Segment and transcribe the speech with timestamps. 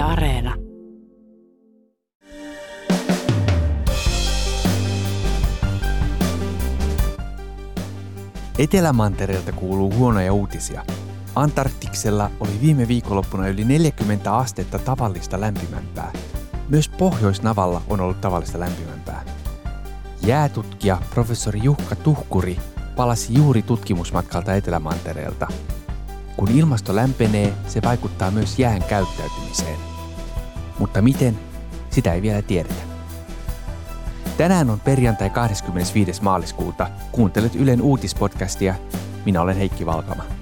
[0.00, 0.54] Areena.
[8.58, 10.84] Etelämantereelta kuuluu huonoja uutisia.
[11.34, 16.12] Antarktiksella oli viime viikonloppuna yli 40 astetta tavallista lämpimämpää.
[16.68, 19.24] Myös Pohjoisnavalla on ollut tavallista lämpimämpää.
[20.26, 22.58] Jäätutkija professori Jukka Tuhkuri
[22.96, 25.48] palasi juuri tutkimusmatkalta Etelämantereelta.
[26.36, 29.89] Kun ilmasto lämpenee, se vaikuttaa myös jään käyttäytymiseen.
[30.80, 31.38] Mutta miten?
[31.90, 32.82] Sitä ei vielä tiedetä.
[34.36, 36.22] Tänään on perjantai 25.
[36.22, 36.90] maaliskuuta.
[37.12, 38.74] Kuuntelet Ylen uutispodcastia.
[39.24, 40.39] Minä olen Heikki Valkama.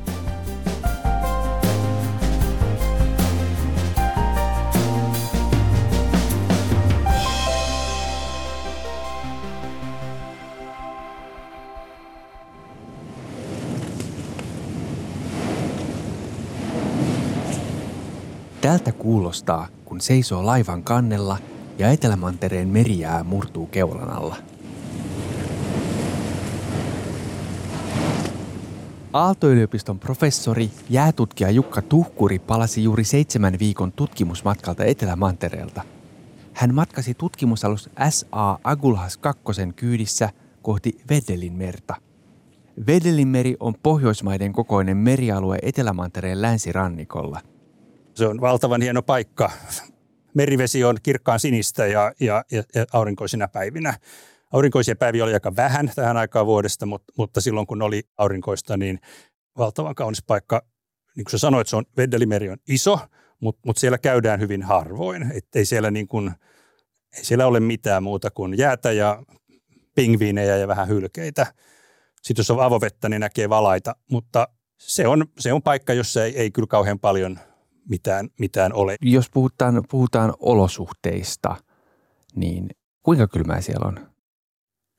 [18.68, 21.38] Tältä kuulostaa, kun seisoo laivan kannella
[21.78, 24.36] ja Etelämantereen merijää murtuu keulan alla.
[29.12, 35.82] Aalto-yliopiston professori, jäätutkija Jukka Tuhkuri palasi juuri seitsemän viikon tutkimusmatkalta Etelämantereelta.
[36.52, 39.42] Hän matkasi tutkimusalus SA Agulhas 2
[39.76, 40.30] kyydissä
[40.62, 41.94] kohti Vedelin merta.
[42.86, 47.40] Vedelin meri on Pohjoismaiden kokoinen merialue Etelämantereen länsirannikolla.
[48.18, 49.50] Se on valtavan hieno paikka
[50.34, 53.94] merivesi on kirkkaan sinistä ja, ja, ja, aurinkoisina päivinä.
[54.52, 58.98] Aurinkoisia päiviä oli aika vähän tähän aikaan vuodesta, mutta, mutta silloin kun oli aurinkoista, niin
[59.58, 60.62] valtavan kaunis paikka.
[61.16, 62.98] Niin kuin sä sanoit, se on, Veddelimeri on iso,
[63.40, 65.22] mutta, mutta siellä käydään hyvin harvoin.
[65.22, 66.30] Että ei siellä, niin kuin,
[67.16, 69.22] ei siellä ole mitään muuta kuin jäätä ja
[69.94, 71.46] pingviinejä ja vähän hylkeitä.
[72.22, 74.48] Sitten jos on avovettä, niin näkee valaita, mutta
[74.78, 77.38] se on, se on paikka, jossa ei, ei kyllä kauhean paljon
[77.88, 78.96] mitään, mitään ole.
[79.00, 81.56] Jos puhutaan, puhutaan olosuhteista,
[82.36, 82.68] niin
[83.02, 84.08] kuinka kylmää siellä on?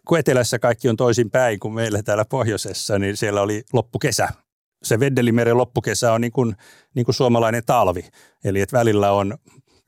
[0.08, 4.30] Kun etelässä kaikki on toisin päin kuin meillä täällä pohjoisessa, niin siellä oli loppukesä.
[4.84, 6.56] Se Veddelimeren loppukesä on niin kuin,
[6.96, 8.10] niin kuin suomalainen talvi.
[8.44, 9.38] Eli että välillä on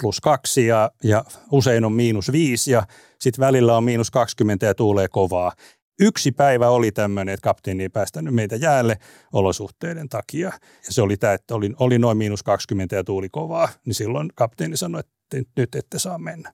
[0.02, 2.84] plus kaksi ja, ja usein on miinus viisi ja
[3.20, 5.52] sitten välillä on miinus 20 ja tuulee kovaa.
[6.02, 8.98] Yksi päivä oli tämmöinen, että kapteeni ei päästänyt meitä jäälle
[9.34, 10.48] olosuhteiden takia.
[10.86, 14.30] Ja se oli tämä, että oli, oli noin miinus 20 ja tuuli kovaa, niin silloin
[14.36, 16.54] kapteeni sanoi, että nyt ette saa mennä.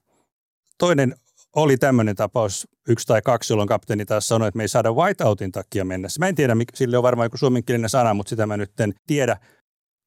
[0.78, 1.14] Toinen
[1.56, 5.52] oli tämmöinen tapaus, yksi tai kaksi, jolloin kapteeni taas sanoi, että me ei saada whiteoutin
[5.52, 6.08] takia mennä.
[6.18, 9.36] Mä en tiedä, sille on varmaan joku suomenkielinen sana, mutta sitä mä nyt en tiedä.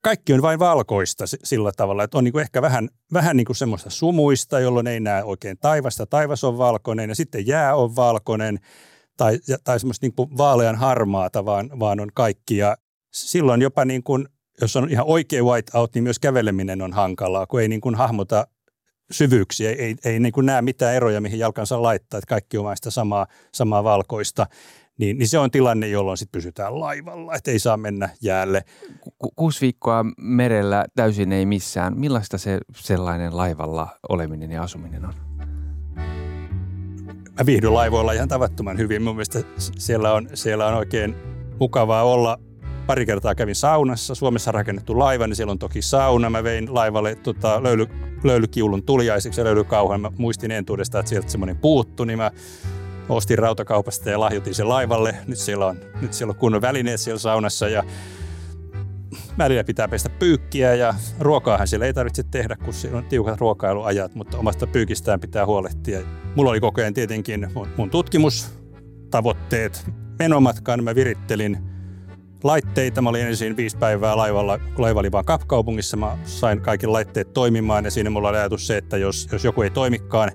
[0.03, 3.55] Kaikki on vain valkoista sillä tavalla, että on niin kuin ehkä vähän, vähän niin kuin
[3.55, 6.05] semmoista sumuista, jolloin ei näe oikein taivasta.
[6.05, 8.59] Taivas on valkoinen ja sitten jää on valkoinen
[9.17, 12.57] tai, tai semmoista niin kuin vaalean harmaata, vaan, vaan on kaikki.
[12.57, 12.77] Ja
[13.11, 14.27] silloin jopa niin kuin,
[14.61, 18.47] jos on ihan oikea whiteout, niin myös käveleminen on hankalaa, kun ei niin kuin hahmota
[19.11, 22.89] syvyyksiä, ei, ei, niin kuin näe mitään eroja, mihin jalkansa laittaa, että kaikki on sitä
[22.89, 24.47] samaa, samaa valkoista.
[24.97, 28.63] Niin, niin se on tilanne, jolloin sitten pysytään laivalla, että ei saa mennä jäälle.
[29.17, 31.99] Ku, kuusi viikkoa merellä täysin ei missään.
[31.99, 35.30] Millaista se sellainen laivalla oleminen ja asuminen on?
[37.39, 39.01] Mä viihdyn laivoilla ihan tavattoman hyvin.
[39.01, 41.15] Mun mielestä siellä on, siellä on oikein
[41.59, 42.39] mukavaa olla.
[42.87, 44.15] Pari kertaa kävin saunassa.
[44.15, 46.29] Suomessa rakennettu laiva, niin siellä on toki sauna.
[46.29, 47.87] Mä vein laivalle tota, löyly,
[48.23, 50.01] löylykiulun tuliaiseksi ja löylykauhan.
[50.01, 52.31] Mä muistin entuudesta, että sieltä semmoinen puuttu, niin mä
[53.09, 55.15] ostin rautakaupasta ja lahjoitin sen laivalle.
[55.27, 57.83] Nyt siellä on, nyt siellä on kunnon välineet siellä saunassa ja
[59.37, 64.15] välillä pitää pestä pyykkiä ja ruokaahan siellä ei tarvitse tehdä, kun siellä on tiukat ruokailuajat,
[64.15, 66.01] mutta omasta pyykistään pitää huolehtia.
[66.35, 67.47] Mulla oli koko ajan tietenkin
[67.77, 69.85] mun tutkimustavoitteet
[70.19, 70.83] menomatkaan.
[70.83, 71.57] Mä virittelin
[72.43, 73.01] laitteita.
[73.01, 75.97] Mä olin ensin viisi päivää laivalla, kun laiva oli vaan kapkaupungissa.
[75.97, 79.61] Mä sain kaikki laitteet toimimaan ja siinä mulla oli ajatus se, että jos, jos joku
[79.61, 80.31] ei toimikaan,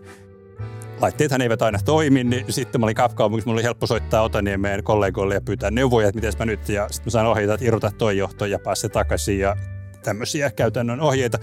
[1.01, 5.35] laitteethan eivät aina toimi, niin sitten mä olin kapkaupungissa, mulla oli helppo soittaa Otaniemeen kollegoille
[5.35, 8.19] ja pyytää neuvoja, että miten mä nyt, ja sitten mä sain ohjeita, että irrota toi
[8.19, 9.57] johto ja pääse takaisin ja
[10.03, 11.39] tämmöisiä käytännön ohjeita.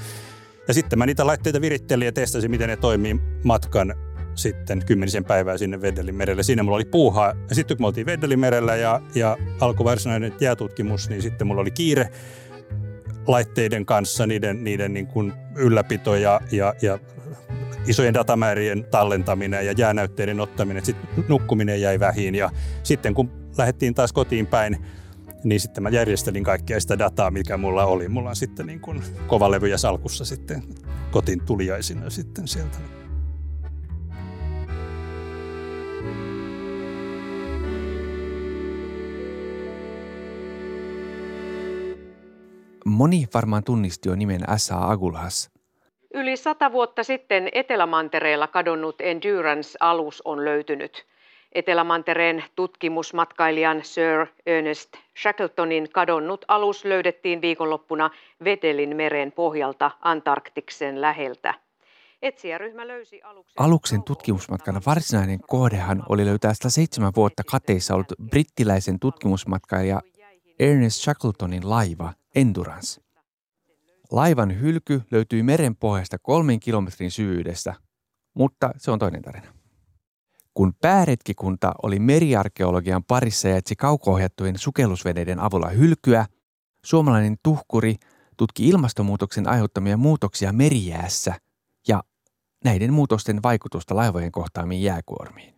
[0.68, 3.94] Ja sitten mä niitä laitteita virittelin ja testasin, miten ne toimii matkan
[4.36, 6.44] sitten kymmenisen päivää sinne Veddelin merelle.
[6.44, 7.34] Siinä mulla oli puuhaa.
[7.50, 11.62] Ja sitten kun me oltiin Veddelin merellä ja, ja alkoi varsinainen jäätutkimus, niin sitten mulla
[11.62, 12.10] oli kiire
[13.28, 17.00] laitteiden kanssa, niiden, niiden niin kuin ylläpito ja, ja, ja
[17.88, 20.86] isojen datamäärien tallentaminen ja jäänäytteiden ottaminen.
[20.86, 22.50] Sitten nukkuminen jäi vähin ja
[22.84, 24.78] sitten kun lähdettiin taas kotiin päin,
[25.44, 28.10] niin sitten mä järjestelin kaikkea sitä dataa, mikä mulla oli.
[28.10, 30.64] Mulla on sitten niin kuin kovalevyjä salkussa sitten
[31.12, 33.03] kotiin tuliaisina sitten sieltä.
[42.86, 44.92] Moni varmaan tunnisti jo nimen S.A.
[44.92, 45.52] Agulhas.
[46.14, 51.06] Yli sata vuotta sitten Etelämantereella kadonnut Endurance-alus on löytynyt.
[51.52, 54.90] Etelämantereen tutkimusmatkailijan Sir Ernest
[55.22, 58.10] Shackletonin kadonnut alus löydettiin viikonloppuna
[58.44, 61.54] Vetelin meren pohjalta Antarktiksen läheltä.
[62.24, 70.02] Etsijäryhmä löysi aluksen, aluksen tutkimusmatkan varsinainen kohdehan oli löytää 107 vuotta kateissa ollut brittiläisen tutkimusmatkailija
[70.60, 73.02] Ernest Shackletonin laiva Endurance.
[74.12, 77.74] Laivan hylky löytyi meren pohjasta kolmen kilometrin syvyydestä,
[78.34, 79.54] mutta se on toinen tarina.
[80.54, 86.26] Kun pääretkikunta oli meriarkeologian parissa ja etsi kauko-ohjattujen sukellusveneiden avulla hylkyä,
[86.86, 87.96] suomalainen tuhkuri
[88.38, 91.36] tutki ilmastonmuutoksen aiheuttamia muutoksia merijäässä
[92.64, 95.54] näiden muutosten vaikutusta laivojen kohtaamiin jääkuormiin.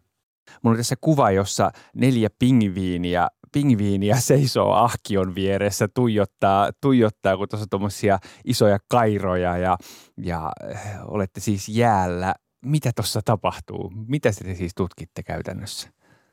[0.62, 7.64] Mulla on tässä kuva, jossa neljä pingviiniä, pingviiniä seisoo ahkion vieressä, tuijottaa, tuijottaa kun tuossa
[7.64, 9.78] on tuommoisia isoja kairoja ja,
[10.18, 12.36] ja äh, olette siis jäällä
[12.66, 13.94] mitä tuossa tapahtuu?
[14.08, 15.90] Mitä te siis tutkitte käytännössä?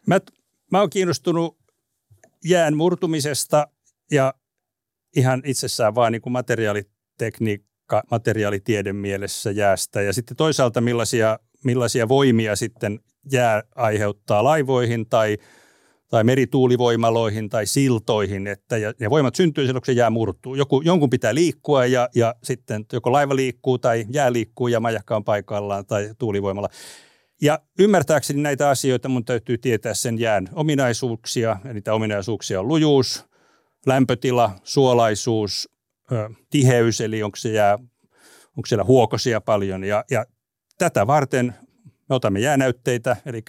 [0.06, 0.20] Mä,
[0.70, 1.58] mä oon kiinnostunut
[2.44, 3.68] jään murtumisesta
[4.10, 4.34] ja
[5.16, 7.71] ihan itsessään vaan niin kuin materiaalitekniikka,
[8.10, 10.02] materiaalitieden mielessä jäästä.
[10.02, 13.00] Ja sitten toisaalta millaisia, millaisia voimia sitten
[13.32, 15.36] jää aiheuttaa laivoihin tai–
[16.12, 20.54] tai merituulivoimaloihin tai siltoihin, että ja, ja voimat syntyy silloin, kun se jää murtuu.
[20.54, 25.16] Joku, jonkun pitää liikkua ja, ja sitten joko laiva liikkuu tai jää liikkuu ja majakka
[25.16, 26.68] on paikallaan tai tuulivoimalla.
[27.42, 31.56] Ja ymmärtääkseni näitä asioita mun täytyy tietää sen jään ominaisuuksia.
[31.64, 33.24] Ja niitä ominaisuuksia on lujuus,
[33.86, 35.68] lämpötila, suolaisuus,
[36.12, 37.78] ö, tiheys, eli onko, se jää,
[38.56, 39.84] onko siellä huokosia paljon.
[39.84, 40.26] Ja, ja
[40.78, 41.54] tätä varten
[42.08, 43.42] me otamme jäänäytteitä, eli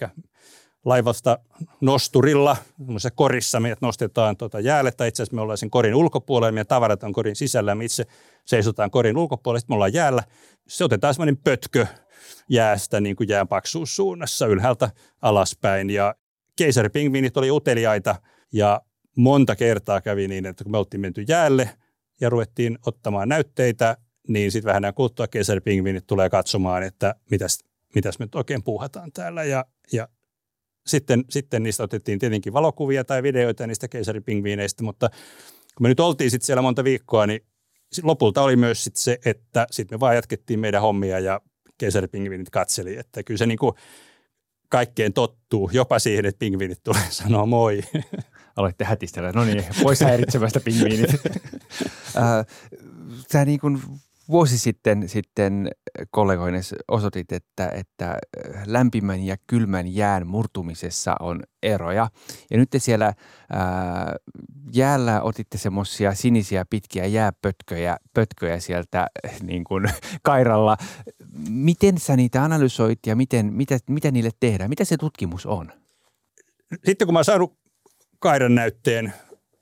[0.84, 1.38] laivasta
[1.80, 2.56] nosturilla,
[3.14, 7.02] korissa meidät nostetaan tuota jäälle, tai itse asiassa me ollaan sen korin ulkopuolella, meidän tavarat
[7.02, 8.04] on korin sisällä, me itse
[8.44, 10.22] seisotaan korin ulkopuolella, sitten me ollaan jäällä.
[10.68, 11.86] Se otetaan semmoinen pötkö
[12.48, 14.90] jäästä niin kuin jään paksuussuunnassa ylhäältä
[15.22, 16.14] alaspäin, ja
[16.56, 18.16] keisaripingviinit oli uteliaita,
[18.52, 18.80] ja
[19.16, 21.70] monta kertaa kävi niin, että kun me oltiin menty jäälle
[22.20, 23.96] ja ruvettiin ottamaan näytteitä,
[24.28, 27.58] niin sitten vähän kuluttua keisaripingviinit tulee katsomaan, että mitäs,
[27.94, 29.44] mitäs me nyt oikein puuhataan täällä.
[29.44, 30.08] Ja, ja
[30.86, 35.08] sitten, sitten niistä otettiin tietenkin valokuvia tai videoita niistä keisaripingviineistä, mutta
[35.74, 37.40] kun me nyt oltiin sitten siellä monta viikkoa, niin
[38.02, 41.40] lopulta oli myös sit se, että sitten me vaan jatkettiin meidän hommia ja
[41.78, 43.74] keisaripingviinit katseli, että kyllä se niin kuin
[44.68, 47.80] kaikkeen tottuu, jopa siihen, että pingviinit tulee sanoa moi.
[48.56, 51.10] Aloitte hätistellä, no niin, pois häiritsemästä pingviinit.
[53.30, 53.80] Tämä niin kuin
[54.28, 55.70] vuosi sitten, sitten
[56.10, 62.10] kollegoinen osoitit, että, että äh, lämpimän ja kylmän jään murtumisessa on eroja.
[62.50, 64.06] Ja nyt te siellä ää, äh,
[64.74, 69.84] jäällä otitte semmoisia sinisiä pitkiä jääpötköjä pötköjä sieltä äh, niin kuin
[70.22, 70.76] kairalla.
[71.48, 74.70] Miten sä niitä analysoit ja miten, mitä, mitä niille tehdään?
[74.70, 75.72] Mitä se tutkimus on?
[76.84, 77.63] Sitten kun mä oon saanut
[78.24, 79.12] kairan näytteen,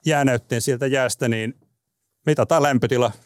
[0.06, 1.54] jäänäytteen sieltä jäästä, niin
[2.26, 3.12] mitataan lämpötila–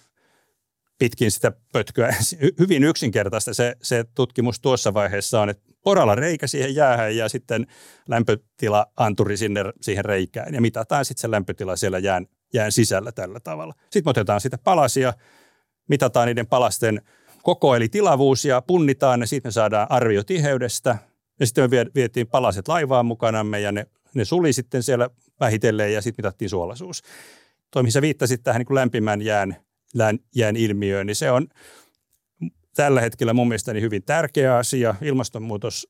[0.99, 2.15] pitkin sitä pötköä.
[2.59, 7.67] Hyvin yksinkertaista se, se tutkimus tuossa vaiheessa on, että poralla reikä siihen jäähän ja sitten
[8.09, 13.41] lämpötila anturi sinne siihen reikään ja mitataan sitten se lämpötila siellä jään, jään sisällä tällä
[13.41, 13.75] tavalla.
[13.91, 15.13] Sitten otetaan sitä palasia,
[15.89, 17.03] mitataan niiden palasten
[17.43, 20.99] koko eli tilavuus ja punnitaan ne, sitten me saadaan arvio tiheydestä
[21.41, 26.03] ja sitten me vietiin palaset laivaan mukanamme ja ne, ne suli sitten siellä vähitellen ja
[26.03, 27.03] sitten mitattiin suolaisuus.
[27.71, 29.57] Toi, missä viittasit tähän niin kuin lämpimän jään
[30.35, 31.47] jään ilmiöön, niin se on
[32.77, 34.95] tällä hetkellä mun mielestäni hyvin tärkeä asia.
[35.03, 35.89] Ilmastonmuutos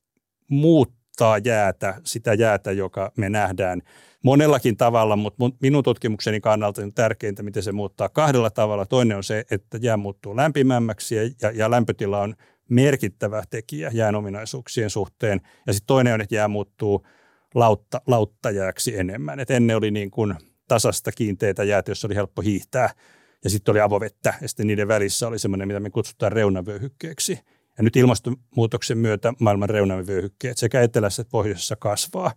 [0.51, 3.83] muuttaa jäätä, sitä jäätä, joka me nähdään
[4.25, 8.87] monellakin tavalla, mutta minun tutkimukseni kannalta on tärkeintä, miten se muuttaa kahdella tavalla.
[8.87, 12.35] Toinen on se, että jää muuttuu lämpimämmäksi ja, ja lämpötila on
[12.69, 15.41] merkittävä tekijä jään ominaisuuksien suhteen.
[15.67, 17.07] Ja sitten toinen on, että jää muuttuu
[17.57, 19.41] lautta, lauttajääksi enemmän.
[19.41, 20.35] Et ennen oli niin kuin
[20.69, 22.91] tasasta kiinteitä jäät, jossa oli helppo hiihtää–
[23.47, 27.39] ja sitten oli avovettä ja sitten niiden välissä oli semmoinen, mitä me kutsutaan reunavyöhykkeeksi.
[27.79, 32.33] Ja nyt ilmastonmuutoksen myötä maailman reunavyöhykkeet sekä etelässä että pohjoisessa kasvaa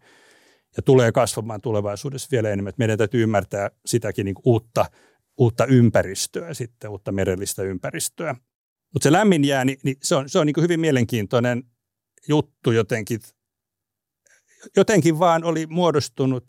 [0.77, 2.73] ja tulee kasvamaan tulevaisuudessa vielä enemmän.
[2.77, 4.85] Meidän täytyy ymmärtää sitäkin niin uutta,
[5.37, 8.35] uutta ympäristöä, sitten uutta merellistä ympäristöä.
[8.93, 11.63] Mutta se lämmin jää, niin, niin se on, se on niin hyvin mielenkiintoinen
[12.27, 13.19] juttu jotenkin.
[14.75, 16.43] Jotenkin vaan oli muodostunut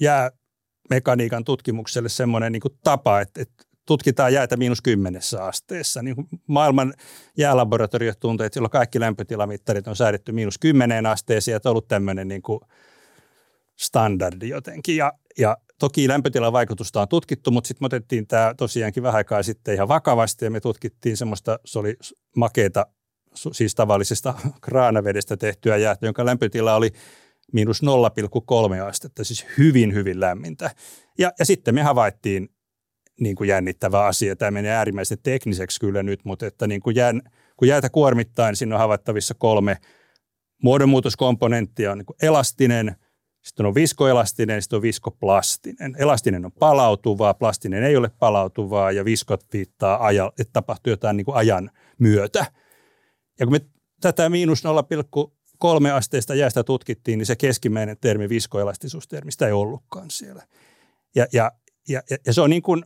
[0.00, 6.02] jäämekaniikan tutkimukselle semmoinen niin tapa, että, että tutkitaan jäätä miinus kymmenessä asteessa.
[6.02, 6.94] Niin maailman
[7.38, 12.28] jäälaboratoriot tuntuu, että silloin kaikki lämpötilamittarit on säädetty miinus kymmeneen asteeseen, ja on ollut tämmöinen
[12.28, 12.60] niin kuin
[13.78, 14.96] standardi jotenkin.
[14.96, 19.42] Ja, ja toki lämpötilan vaikutusta on tutkittu, mutta sitten me otettiin tämä tosiaankin vähän aikaa
[19.42, 21.96] sitten ihan vakavasti ja me tutkittiin semmoista, se oli
[22.36, 22.86] makeeta,
[23.52, 26.90] siis tavallisesta kraanavedestä tehtyä jäätä, jonka lämpötila oli
[27.52, 30.70] miinus 0,3 astetta, siis hyvin, hyvin lämmintä.
[31.18, 32.48] Ja, ja sitten me havaittiin
[33.20, 34.36] niin kuin jännittävä asia.
[34.36, 37.22] Tämä menee äärimmäisen tekniseksi kyllä nyt, mutta että niin kuin jään,
[37.56, 39.76] kun jäätä kuormittaa, niin siinä on havaittavissa kolme
[40.62, 41.92] muodonmuutoskomponenttia.
[41.92, 42.96] On niin kuin elastinen,
[43.42, 45.96] sitten on viskoelastinen, sitten on viskoplastinen.
[45.98, 51.24] Elastinen on palautuvaa, plastinen ei ole palautuvaa ja viskot viittaa, aja, että tapahtuu jotain niin
[51.24, 52.46] kuin ajan myötä.
[53.40, 53.60] Ja kun me
[54.00, 55.39] tätä miinus 0,3
[55.94, 60.46] asteista jäästä tutkittiin, niin se keskimmäinen termi viskoelastisuustermistä ei ollutkaan siellä.
[61.14, 61.52] Ja, ja,
[61.88, 62.82] ja, ja se on niin kuin,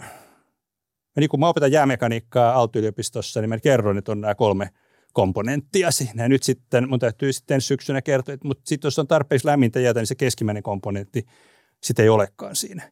[1.17, 4.71] niin kuin mä opetan jäämekaniikkaa Aalto-yliopistossa, niin mä kerron, että on nämä kolme
[5.13, 6.23] komponenttia siinä.
[6.23, 9.81] Ja nyt sitten mun täytyy sitten syksynä kertoa, että mutta sitten jos on tarpeeksi lämmintä
[9.81, 11.27] jäätä, niin se keskimmäinen komponentti
[11.83, 12.91] sitten ei olekaan siinä.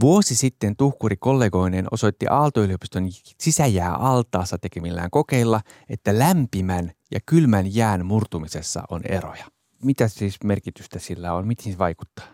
[0.00, 3.08] Vuosi sitten Tuhkuri kollegoinen osoitti Aalto-yliopiston
[3.40, 9.44] sisäjää altaassa tekemillään kokeilla, että lämpimän ja kylmän jään murtumisessa on eroja.
[9.82, 11.46] Mitä siis merkitystä sillä on?
[11.46, 12.26] Miten se vaikuttaa?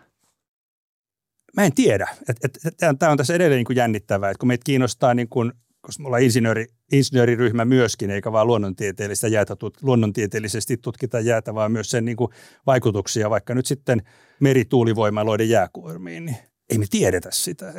[1.55, 2.07] Mä en tiedä.
[2.99, 5.51] Tämä on tässä edelleen niin jännittävää, että kun meitä kiinnostaa, niin kuin,
[5.81, 11.89] koska me ollaan insinööri, insinööriryhmä myöskin, eikä vaan luonnontieteellistä jäätä, luonnontieteellisesti tutkita jäätä, vaan myös
[11.89, 12.17] sen niin
[12.65, 14.01] vaikutuksia vaikka nyt sitten
[14.39, 16.37] merituulivoimaloiden jääkuormiin, niin
[16.73, 17.73] ei me tiedetä sitä.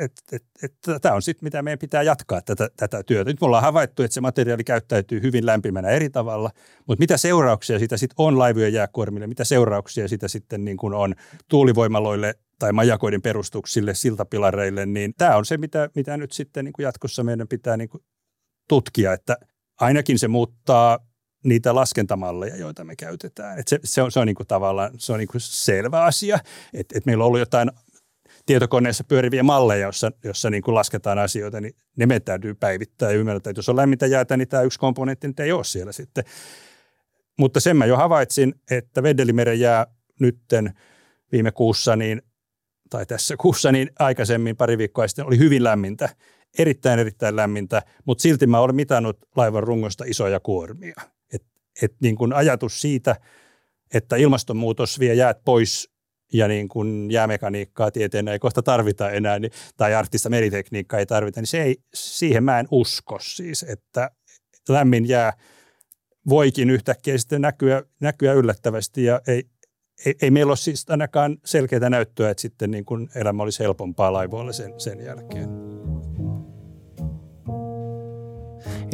[1.01, 3.29] Tämä on sitten, mitä meidän pitää jatkaa tätä, tätä työtä.
[3.29, 6.49] Nyt me ollaan havaittu, että se materiaali käyttäytyy hyvin lämpimänä eri tavalla,
[6.87, 11.15] mutta mitä seurauksia sitä sitten on laivojen jääkuormille, mitä seurauksia sitä sitten niin kuin on
[11.49, 16.83] tuulivoimaloille tai majakoiden perustuksille, siltapilareille, niin tämä on se, mitä, mitä nyt sitten niin kuin
[16.83, 18.03] jatkossa meidän pitää niin kuin
[18.69, 19.37] tutkia, että
[19.79, 20.99] ainakin se muuttaa
[21.45, 23.59] niitä laskentamalleja, joita me käytetään.
[23.59, 26.39] Et se, se on, se on niin kuin tavallaan se on niin kuin selvä asia,
[26.73, 27.71] että et meillä on ollut jotain
[28.45, 33.17] tietokoneessa pyöriviä malleja, jossa, jossa niin kuin lasketaan asioita, niin ne me täytyy päivittää ja
[33.17, 36.23] ymmärtää, että jos on lämmintä jäätä, niin tämä yksi komponentti nyt ei ole siellä sitten.
[37.39, 39.87] Mutta sen mä jo havaitsin, että Vedelimeren jää
[40.19, 40.73] nytten
[41.31, 42.21] viime kuussa, niin
[42.89, 46.09] tai tässä kuussa, niin aikaisemmin pari viikkoa sitten oli hyvin lämmintä,
[46.59, 50.95] erittäin erittäin lämmintä, mutta silti mä olen mitannut laivan rungosta isoja kuormia.
[51.33, 51.43] Et,
[51.81, 53.15] et niin kuin ajatus siitä,
[53.93, 55.94] että ilmastonmuutos vie jäät pois
[56.33, 57.91] ja niin kuin jäämekaniikkaa
[58.39, 62.67] kohta tarvita enää, niin, tai arktista meritekniikkaa ei tarvita, niin se ei, siihen mä en
[62.71, 64.11] usko siis, että
[64.69, 65.33] lämmin jää
[66.29, 69.43] voikin yhtäkkiä sitten näkyä, näkyä yllättävästi ja ei,
[70.05, 74.13] ei, ei meillä ole siis ainakaan selkeää näyttöä, että sitten niin kuin elämä olisi helpompaa
[74.13, 75.49] laivoilla sen, sen jälkeen.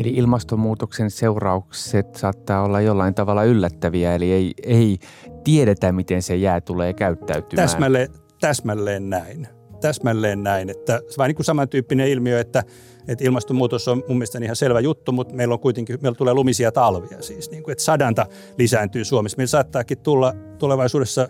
[0.01, 4.97] Eli ilmastonmuutoksen seuraukset saattaa olla jollain tavalla yllättäviä, eli ei, ei
[5.43, 7.69] tiedetä, miten se jää tulee käyttäytymään.
[7.69, 9.47] Täsmälleen, täsmälleen näin.
[9.81, 10.69] Täsmälleen näin.
[10.69, 12.63] Että on niin kuin samantyyppinen ilmiö, että,
[13.07, 16.71] että ilmastonmuutos on mun mielestä ihan selvä juttu, mutta meillä on kuitenkin, meillä tulee lumisia
[16.71, 18.25] talvia siis, niin kuin, että sadanta
[18.57, 19.37] lisääntyy Suomessa.
[19.37, 21.27] Meillä saattaakin tulla tulevaisuudessa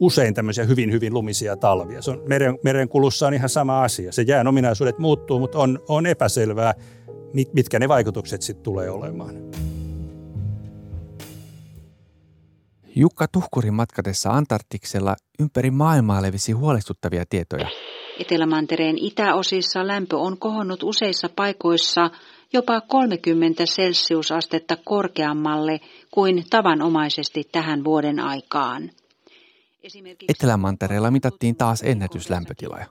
[0.00, 2.02] usein tämmöisiä hyvin, hyvin lumisia talvia.
[2.02, 4.12] Se on meren, meren kulussa on ihan sama asia.
[4.12, 6.74] Se jään ominaisuudet muuttuu, mutta on, on epäselvää,
[7.52, 9.34] mitkä ne vaikutukset sitten tulee olemaan.
[12.96, 17.68] Jukka Tuhkurin matkatessa Antarktiksella ympäri maailmaa levisi huolestuttavia tietoja.
[18.20, 22.10] Etelämantereen itäosissa lämpö on kohonnut useissa paikoissa
[22.52, 25.80] jopa 30 celsiusastetta korkeammalle
[26.10, 28.90] kuin tavanomaisesti tähän vuoden aikaan.
[30.28, 32.86] Etelämantereella mitattiin taas ennätyslämpötiloja.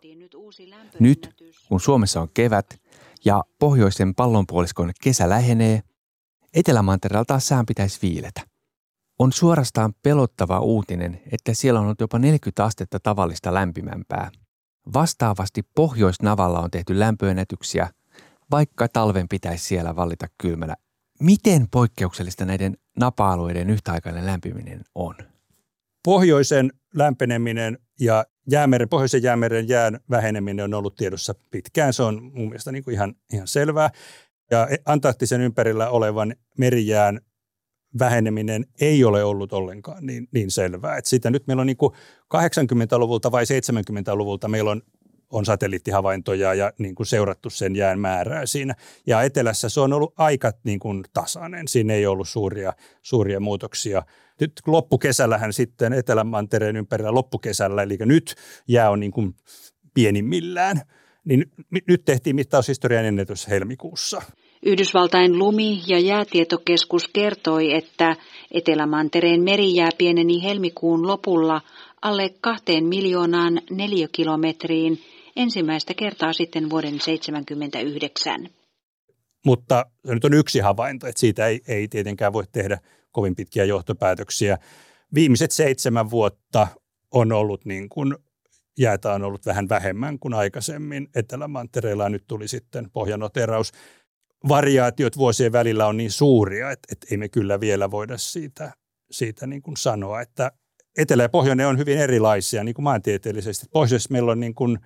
[1.00, 1.30] Nyt,
[1.70, 2.66] kun Suomessa on kevät
[3.26, 5.82] ja pohjoisen pallonpuoliskon kesä lähenee,
[6.54, 8.42] Etelämantereella taas sään pitäisi viiletä.
[9.20, 14.32] On suorastaan pelottava uutinen, että siellä on ollut jopa 40 astetta tavallista lämpimämpää.
[14.94, 17.90] Vastaavasti Pohjoisnavalla on tehty lämpöennätyksiä,
[18.52, 20.76] vaikka talven pitäisi siellä vallita kylmänä.
[21.20, 25.16] Miten poikkeuksellista näiden napa-alueiden yhtäaikainen lämpiminen on?
[26.04, 31.94] Pohjoisen lämpeneminen ja jäämeren, pohjoisen jäämeren jään väheneminen on ollut tiedossa pitkään.
[31.94, 33.90] Se on mun mielestä niin kuin ihan, ihan selvää.
[34.52, 37.22] Ja Antarktisen ympärillä olevan merijään
[38.00, 40.98] väheneminen ei ole ollut ollenkaan niin, niin selvää.
[40.98, 41.94] Että sitä nyt meillä on niin kuin
[42.36, 44.82] 80-luvulta vai 70-luvulta meillä on,
[45.32, 48.76] on satelliittihavaintoja ja niin kuin seurattu sen jään määrää siinä.
[49.08, 51.68] Ja etelässä se on ollut aika niin kuin tasainen.
[51.68, 54.04] Siinä ei ollut suuria, suuria muutoksia.
[54.42, 58.36] Nyt loppukesällähän sitten Etelämantereen ympärillä loppukesällä, eli nyt
[58.68, 59.36] jää on niin kuin
[59.94, 60.82] pienimmillään.
[61.26, 61.52] Niin
[61.88, 64.22] nyt tehtiin mittaushistorian ennätys helmikuussa.
[64.66, 68.16] Yhdysvaltain lumi- ja jäätietokeskus kertoi, että
[68.52, 71.62] Etelämantereen merijää pieneni helmikuun lopulla
[72.02, 75.00] alle kahteen miljoonaan neliökilometriin
[75.38, 78.50] ensimmäistä kertaa sitten vuoden 1979.
[79.46, 82.80] Mutta se nyt on yksi havainto, että siitä ei, ei tietenkään voi tehdä
[83.12, 84.58] kovin pitkiä johtopäätöksiä.
[85.14, 86.68] Viimeiset seitsemän vuotta
[87.12, 88.16] on ollut niin kuin
[88.78, 91.08] jäätä on ollut vähän vähemmän kuin aikaisemmin.
[91.16, 93.72] Etelämantereella nyt tuli sitten pohjanoteraus.
[94.48, 98.72] Variaatiot vuosien välillä on niin suuria, että, että ei me kyllä vielä voida siitä,
[99.12, 100.52] siitä niin kuin sanoa, että
[100.98, 103.66] etelä ja pohjoinen on hyvin erilaisia niin kuin maantieteellisesti.
[103.72, 104.80] Pohjoisessa meillä on niin kuin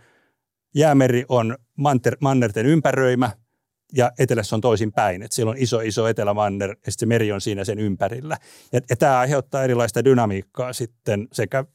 [0.75, 3.31] jäämeri on manter, mannerten ympäröimä
[3.93, 5.23] ja etelässä on toisin päin.
[5.23, 8.37] Että siellä on iso, iso etelämanner ja sitten meri on siinä sen ympärillä.
[8.73, 11.65] Ja, ja tämä aiheuttaa erilaista dynamiikkaa sitten sekä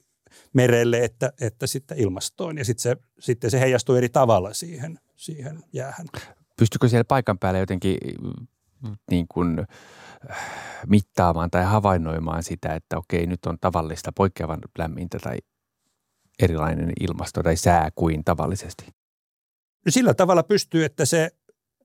[0.52, 2.58] merelle että, että sitten ilmastoon.
[2.58, 6.06] Ja sitten se, sitten se heijastuu eri tavalla siihen, siihen jäähän.
[6.58, 7.98] Pystykö siellä paikan päällä jotenkin
[9.10, 9.66] niin kuin,
[10.86, 15.36] mittaamaan tai havainnoimaan sitä, että okei, nyt on tavallista poikkeavan lämmintä tai
[16.42, 18.84] erilainen ilmasto tai sää kuin tavallisesti?
[19.86, 21.30] No sillä tavalla pystyy, että se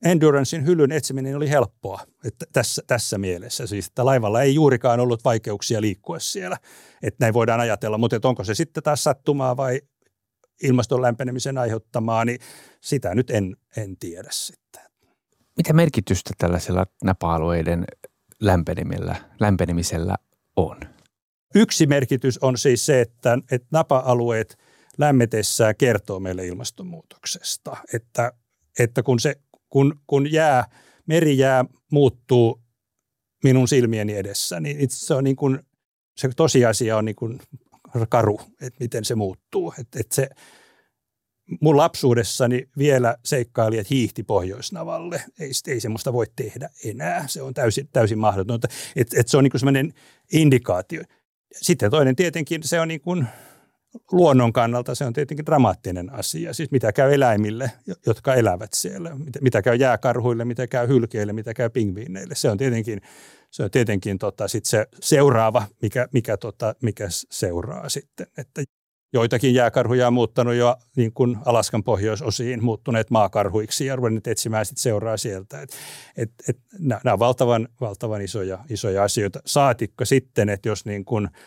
[0.05, 3.67] Endurancein hyllyn etsiminen oli helppoa että tässä, tässä mielessä.
[3.67, 6.57] Siis, että laivalla ei juurikaan ollut vaikeuksia liikkua siellä.
[7.03, 9.81] Että näin voidaan ajatella, mutta että onko se sitten taas sattumaa vai
[10.63, 12.39] ilmaston lämpenemisen aiheuttamaa, niin
[12.81, 14.81] sitä nyt en, en tiedä sitten.
[15.57, 17.85] Mitä merkitystä tällaisella napa-alueiden
[18.41, 20.15] lämpenemisellä, lämpenemisellä
[20.55, 20.77] on?
[21.55, 24.57] Yksi merkitys on siis se, että, että napa-alueet
[24.97, 27.77] lämmetessään kertoo meille ilmastonmuutoksesta.
[27.93, 28.31] Että,
[28.79, 29.35] että kun se
[29.69, 30.65] kun, kun jää,
[31.05, 32.61] merijää muuttuu
[33.43, 35.59] minun silmieni edessä, niin itse se on niin kuin,
[36.17, 37.39] se tosiasia on niin kuin
[38.09, 39.73] karu, että miten se muuttuu.
[39.79, 40.29] Että, että se,
[41.61, 45.23] mun lapsuudessani vielä seikkailijat hiihti Pohjoisnavalle.
[45.39, 47.27] Ei, ei semmoista voi tehdä enää.
[47.27, 48.67] Se on täysin, täysin mahdotonta.
[48.95, 49.93] Että, että se on niin semmoinen
[50.33, 51.03] indikaatio.
[51.51, 53.27] Sitten toinen tietenkin, se on niin kuin
[54.11, 56.53] luonnon kannalta se on tietenkin dramaattinen asia.
[56.53, 57.71] Siis mitä käy eläimille,
[58.05, 62.35] jotka elävät siellä, mitä, käy jääkarhuille, mitä käy hylkeille, mitä käy pingviineille.
[62.35, 63.01] Se on tietenkin,
[63.51, 68.27] se, on tietenkin tota, sit se seuraava, mikä, mikä, tota, mikä seuraa sitten.
[68.37, 68.63] Että
[69.13, 74.81] joitakin jääkarhuja on muuttanut jo niin kuin Alaskan pohjoisosiin, muuttuneet maakarhuiksi ja ruvenneet etsimään sitten
[74.81, 75.61] seuraa sieltä.
[75.61, 75.71] Et,
[76.17, 79.39] et, et, nämä on valtavan, valtavan isoja, isoja asioita.
[79.45, 81.29] Saatikko sitten, että jos niin kuin–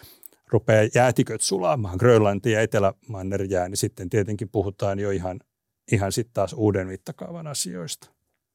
[0.54, 5.40] rupeaa jäätiköt sulaamaan, Grönlanti ja Etelämanner jää, niin sitten tietenkin puhutaan jo ihan,
[5.92, 8.10] ihan sitten taas uuden mittakaavan asioista.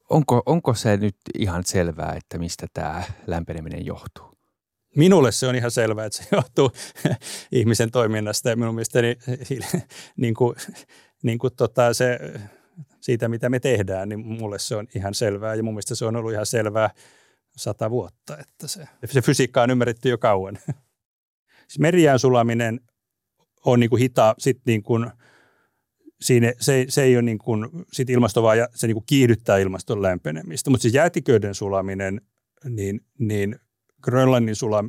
[0.10, 4.29] Onko, onko se nyt ihan selvää, että mistä tämä lämpeneminen johtuu?
[4.95, 6.71] Minulle se on ihan selvää, että se johtuu
[7.52, 9.15] ihmisen toiminnasta ja minun mielestäni
[10.17, 10.56] niin kuin,
[11.23, 12.19] niin kuin tota se,
[13.02, 16.15] siitä, mitä me tehdään, niin mulle se on ihan selvää ja mun mielestä se on
[16.15, 16.89] ollut ihan selvää
[17.56, 20.60] sata vuotta, että se, se fysiikka on ymmärretty jo kauan.
[21.67, 22.80] Siis merijään sulaminen
[23.65, 25.12] on niin kuin hita, sit niin kuin,
[26.21, 30.02] siinä, se, se ei ole niin kuin, sit ilmasto vaan, se niin kuin kiihdyttää ilmaston
[30.02, 30.69] lämpenemistä.
[30.69, 32.21] Mutta siis jäätiköiden sulaminen,
[32.69, 33.60] niin, niin
[34.02, 34.84] Grönlannin sula,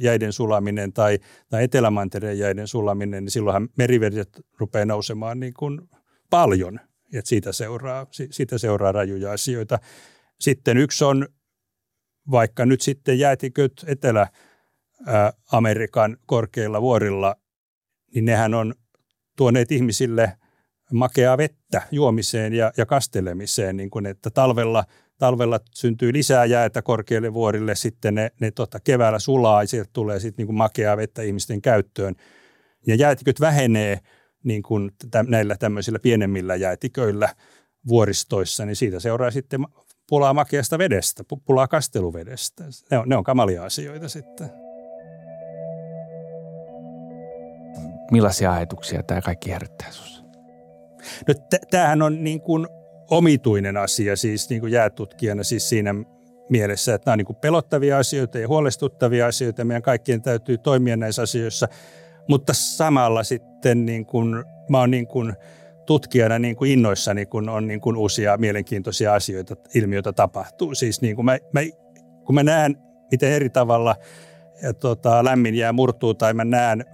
[0.00, 5.80] jäiden sulaminen tai, tai Etelämantereen jäiden sulaminen, niin silloinhan merivedet rupeaa nousemaan niin kuin
[6.30, 6.80] paljon.
[7.12, 9.78] Ja siitä seuraa, siitä seuraa rajuja asioita.
[10.40, 11.28] Sitten yksi on
[12.30, 14.28] vaikka nyt sitten jäätiköt Etelä-
[15.52, 17.36] Amerikan korkeilla vuorilla,
[18.14, 18.74] niin nehän on
[19.36, 20.32] tuoneet ihmisille
[20.92, 24.84] makeaa vettä juomiseen ja, ja kastelemiseen, niin kuin että talvella,
[25.20, 30.20] talvella syntyy lisää jäätä korkeille vuorille, sitten ne, ne tota, keväällä sulaa ja sieltä tulee
[30.20, 32.14] sitten niin kuin makeaa vettä ihmisten käyttöön.
[32.86, 33.98] Ja jäätiköt vähenee
[34.44, 37.28] niin kuin tä, näillä tämmöisillä pienemmillä jäätiköillä
[37.88, 39.60] vuoristoissa, niin siitä seuraa sitten
[40.08, 42.64] pulaa makeasta vedestä, pulaa kasteluvedestä.
[42.90, 44.50] Ne on, ne on kamalia asioita sitten.
[48.10, 50.24] millaisia ajatuksia tämä kaikki herättää sinussa?
[51.28, 52.66] No t- tämähän on niin kuin
[53.10, 55.94] omituinen asia siis niin kuin jäätutkijana siis siinä
[56.48, 59.64] mielessä, että nämä on niin kuin pelottavia asioita ja huolestuttavia asioita.
[59.64, 61.68] Meidän kaikkien täytyy toimia näissä asioissa,
[62.28, 65.32] mutta samalla sitten niin kuin, mä oon niin kuin
[65.86, 70.74] tutkijana niin kuin innoissani, kun on niin kuin uusia mielenkiintoisia asioita, ilmiöitä tapahtuu.
[70.74, 71.60] Siis niin kuin mä, mä,
[72.24, 72.76] kun mä näen,
[73.10, 73.96] miten eri tavalla
[74.62, 76.84] ja tota, lämmin jää murtuu tai mä näen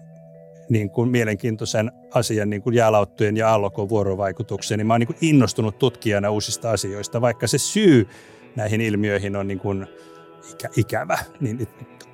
[0.68, 5.18] niin kuin mielenkiintoisen asian niin kuin jäälauttojen ja aallokon vuorovaikutukseen, niin mä oon niin kuin
[5.20, 8.08] innostunut tutkijana uusista asioista, vaikka se syy
[8.56, 9.86] näihin ilmiöihin on niin kuin
[10.52, 11.18] ikä, ikävä.
[11.40, 11.68] Niin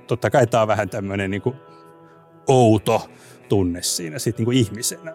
[0.06, 1.56] totta kai tämä on vähän tämmöinen niin kuin
[2.46, 3.10] outo
[3.48, 5.14] tunne siinä sit niin kuin ihmisenä.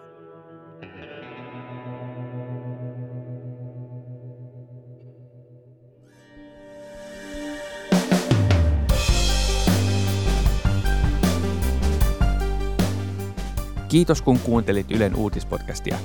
[13.88, 15.98] Kiitos kun kuuntelit Ylen uutispodcastia.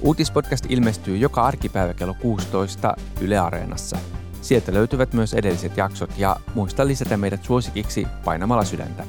[0.00, 3.98] Uutispodcast ilmestyy joka arkipäivä kello 16 Yle Areenassa.
[4.40, 9.04] Sieltä löytyvät myös edelliset jaksot ja muista lisätä meidät suosikiksi painamalla sydäntä.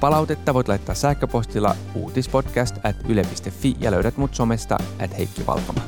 [0.00, 5.80] Palautetta voit laittaa sähköpostilla uutispodcast at yle.fi ja löydät mut somesta at Heikki Valkama.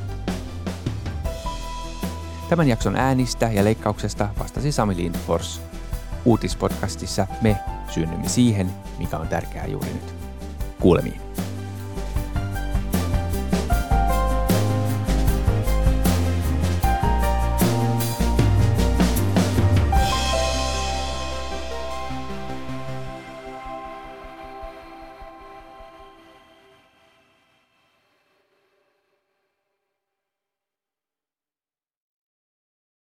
[2.48, 5.60] Tämän jakson äänistä ja leikkauksesta vastasi Sami Lindfors.
[6.24, 7.56] Uutispodcastissa me
[7.88, 10.19] synnymme siihen, mikä on tärkeää juuri nyt.
[10.80, 11.29] Kuulemiin.